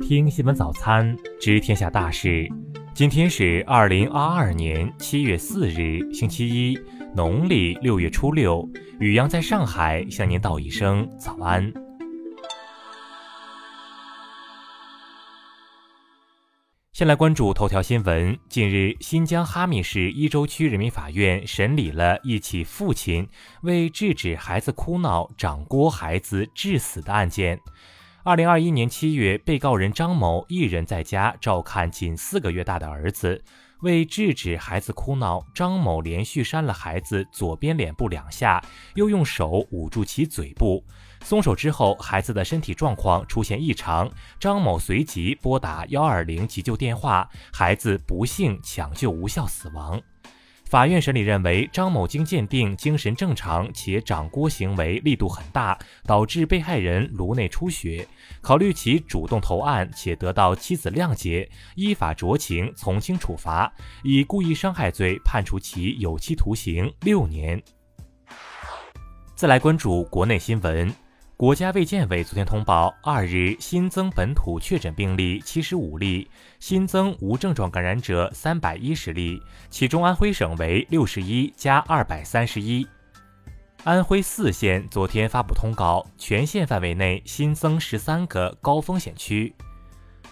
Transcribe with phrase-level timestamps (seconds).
[0.00, 2.48] 听新闻早餐，知天下大事。
[2.94, 6.78] 今天是二零二二年七月四日，星期一，
[7.14, 8.66] 农历六月初六。
[9.00, 11.70] 雨阳在上海向您道一声早安。
[16.92, 18.38] 先来关注头条新闻。
[18.48, 23.28] 近日，新疆哈密市伊州区人民法院审理了一起父亲
[23.62, 27.60] 为制止孩子哭闹掌掴孩子致死的案件。
[28.28, 33.42] 二零二一年七月，被告人张某一人在家照看仅四个月大的儿子，
[33.80, 38.62] 为制止孩子哭闹，张某连续扇了孩子左边脸部两下，
[38.96, 40.84] 又用手捂住其嘴部。
[41.24, 49.98] 松手之后，孩子的身体状况出现异常，张某随即拨打幺二零急救电话，孩子不幸抢救无效死亡。
[50.68, 58.06] 法院审理认为，张某经鉴定精神正常，且掌掴行为力度很大，导致被害人颅内出血。
[58.42, 63.72] 考虑其主动投案且得到妻子谅解，依法酌情从轻处罚，
[64.04, 67.62] 以故意伤害罪判处其有期徒刑六年。
[69.34, 70.94] 再来关注国内新闻。
[71.38, 82.84] 国家卫健委昨天通报，二日新增本土确诊病例七十五例，新增无症状感染者三百一十例，其中安徽省为六十一加二百三十一。
[83.84, 89.54] 安徽泗县昨天发布通告，全县范围内新增十三个高风险区。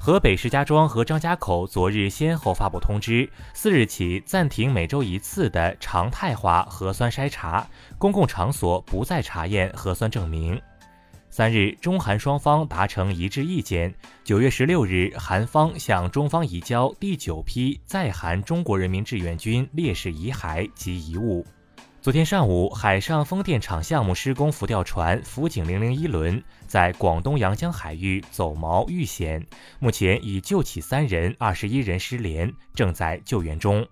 [0.00, 7.64] 河北石家庄和张家口昨日先后发布通知，四日起暂停每周一次的常态化核酸筛查，
[7.98, 10.60] 公共场所不再查验核酸证明。
[11.38, 13.94] 三日，中韩双方达成一致意见。
[14.24, 21.46] 九月十六日，韩方向中方移交第九批在韩中国人民志愿军烈士遗骸及遗物。
[22.00, 29.46] 昨天上午，海上风电场项目施工浮吊船“福景零零一”轮在广东阳江海域走锚遇险，
[29.78, 33.86] 目前已救起三人，二十一人失联，正在救援中。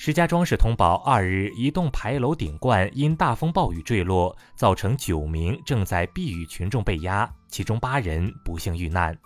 [0.00, 9.18] 石家庄市通报，二日一栋牌楼顶冠因大风暴雨坠落，造成九名正在避雨群众被压，其中八人不幸遇难。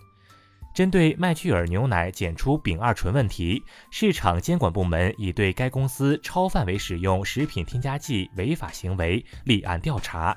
[0.75, 10.34] 针对麦趣尔牛奶检出丙二醇问题，市场监管部门已对该公司超范围使用食品添加剂违法行为立案调查。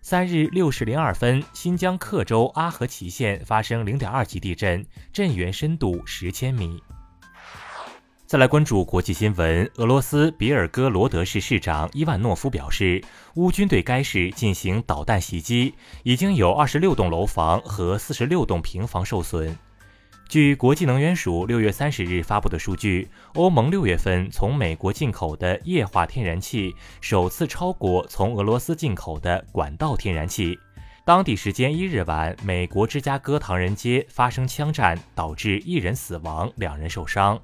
[0.00, 6.80] 三日六时零二分，新疆克州阿合奇县发生零点二级地震，震源深度十千米。
[8.28, 9.70] 再来关注国际新闻。
[9.76, 13.02] 俄罗斯比尔哥罗德市市长伊万诺夫表示，
[13.36, 15.72] 乌军对该市进行导弹袭击，
[16.02, 19.56] 已经有二十六栋楼房和四十六栋平房受损。
[20.28, 30.58] 据国际能源署六月三十日发布的数据，欧盟六月份从美国进口的液化天然气首次超过从俄罗斯进口的管道天然气。
[31.02, 37.40] 当地时间一日晚，美国芝加哥唐人街发生枪战，导致一人死亡，两人受伤。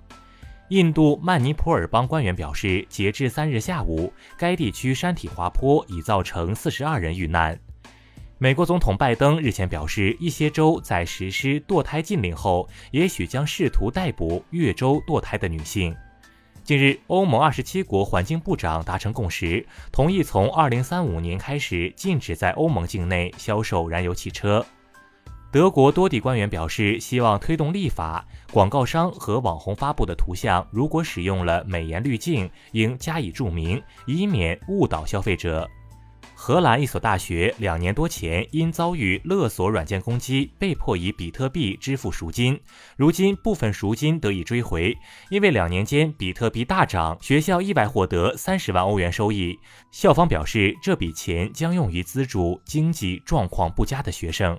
[0.68, 7.58] 印度曼尼普尔邦官员表示，截至三日下午，该地区山体滑坡已造成四十二人遇难。
[8.38, 15.94] 美国总统拜登日前表示，一些州在实施堕胎禁令后，也许将试图逮捕越州堕胎的女性。
[16.62, 24.64] 近日，欧盟二十七国环境部长达成共识，同意从二零三五年开始禁止在欧盟境内销售燃油汽车。
[25.54, 35.70] 德国多地官员表示，希望推动立法，广告商和网红发布的图像如果使用了美颜滤镜，应加以注明，以免误导消费者。
[36.34, 42.60] 荷兰一所大学两年多前因遭遇勒索软件攻击，被迫以比特币支付赎金，
[42.96, 44.92] 如今部分赎金得以追回。
[45.30, 49.56] 因为两年间比特币大涨，学校意外获得三十万欧元收益。
[49.92, 54.58] 校方表示，这笔钱将用于资助经济状况不佳的学生。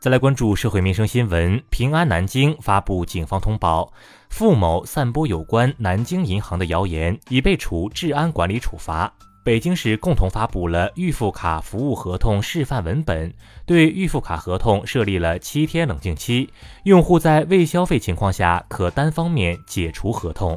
[0.00, 1.60] 再来关注社会民生新闻。
[1.70, 3.92] 平安南京发布警方通报，
[4.30, 9.12] 付某散播有关南京银行的谣言，已被处治安管理处罚。
[9.42, 13.34] 北京市共同发布了预付卡服务合同示范文本，
[13.66, 16.48] 对预付卡合同设立了七天冷静期，
[16.84, 20.56] 用户在未消费情况下可单方面解除合同。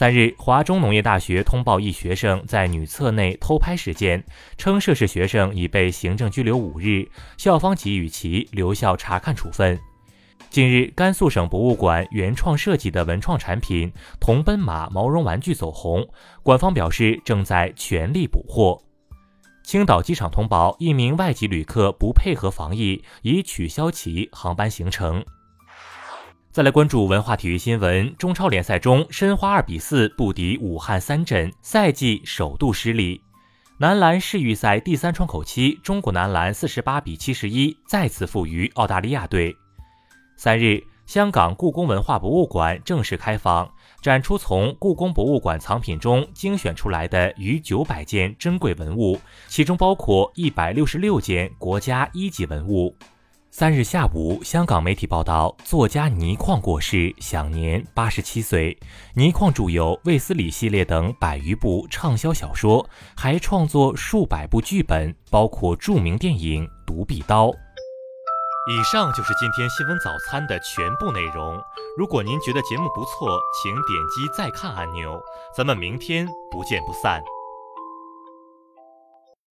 [0.00, 4.24] 三日，华中农业大学通报一学生在女厕内偷拍事件，
[4.56, 7.06] 称涉事学生已被行政拘留五日，
[7.36, 9.78] 校方给予其留校查看处分。
[10.48, 16.08] 近日，甘肃省博物馆原创设计的文创产品铜奔马毛绒玩具走红，
[16.42, 18.82] 馆方表示正在全力补货。
[19.62, 25.22] 青岛机场通报，一名外籍旅客不配合防疫，已取消其航班行程。
[26.52, 28.12] 再来关注文化体育新闻。
[28.16, 33.22] 中超联赛中，申花二比四不敌武汉三镇，赛季首度失利。
[33.78, 39.54] 男篮世预赛第三窗口期，中国男篮四十八比七十一再次负于澳大利亚队。
[40.36, 43.70] 三日，香港故宫文化博物馆正式开放，
[44.02, 52.96] 展出从故宫博物馆藏品中精选出来的逾九百件珍贵文物，其中包括一百六十六件国家一级文物。
[53.52, 58.78] 三日下午，香港媒体报道，作家倪匡过世，享年八十七岁。
[59.14, 67.48] 倪匡著有《卫斯理》系列等百余部畅销小说，还创作数百部剧本，包括著名电影《独臂刀》。
[68.70, 71.60] 以上就是今天新闻早餐的全部内容。
[71.98, 73.82] 如果您觉得节目不错，请点
[74.14, 75.20] 击再看按钮。
[75.56, 77.20] 咱们明天不见不散。